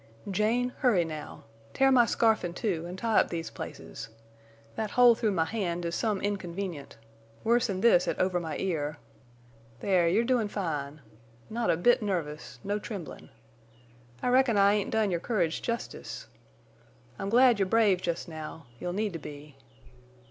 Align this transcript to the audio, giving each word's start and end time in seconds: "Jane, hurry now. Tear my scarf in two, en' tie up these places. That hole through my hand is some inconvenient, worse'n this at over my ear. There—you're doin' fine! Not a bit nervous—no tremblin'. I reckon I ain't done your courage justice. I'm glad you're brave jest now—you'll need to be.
"Jane, 0.31 0.73
hurry 0.79 1.05
now. 1.05 1.43
Tear 1.75 1.91
my 1.91 2.07
scarf 2.07 2.43
in 2.43 2.55
two, 2.55 2.87
en' 2.87 2.97
tie 2.97 3.19
up 3.19 3.29
these 3.29 3.51
places. 3.51 4.09
That 4.75 4.89
hole 4.89 5.13
through 5.13 5.29
my 5.33 5.45
hand 5.45 5.85
is 5.85 5.93
some 5.93 6.19
inconvenient, 6.21 6.97
worse'n 7.43 7.81
this 7.81 8.07
at 8.07 8.17
over 8.17 8.39
my 8.39 8.57
ear. 8.57 8.97
There—you're 9.79 10.23
doin' 10.23 10.47
fine! 10.47 11.01
Not 11.51 11.69
a 11.69 11.77
bit 11.77 12.01
nervous—no 12.01 12.79
tremblin'. 12.79 13.29
I 14.23 14.29
reckon 14.29 14.57
I 14.57 14.73
ain't 14.73 14.89
done 14.89 15.11
your 15.11 15.19
courage 15.19 15.61
justice. 15.61 16.25
I'm 17.19 17.29
glad 17.29 17.59
you're 17.59 17.67
brave 17.67 18.01
jest 18.01 18.27
now—you'll 18.27 18.93
need 18.93 19.13
to 19.13 19.19
be. 19.19 19.55